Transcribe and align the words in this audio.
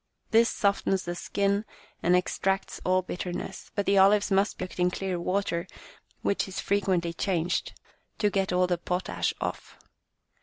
This 0.31 0.49
softens 0.49 1.05
the 1.05 1.13
skin 1.13 1.63
and 2.01 2.15
extracts 2.15 2.81
all 2.83 3.03
bitterness, 3.03 3.69
but 3.75 3.85
the 3.85 3.99
olives 3.99 4.31
must 4.31 4.57
be 4.57 4.65
soaked 4.65 4.79
in 4.79 4.89
clear 4.89 5.19
water, 5.19 5.67
which 6.23 6.47
is 6.47 6.59
fre 6.59 6.77
quently 6.81 7.13
changed 7.15 7.79
to 8.17 8.31
get 8.31 8.51
all 8.51 8.65
the 8.65 8.79
potash 8.79 9.31
off. 9.39 9.77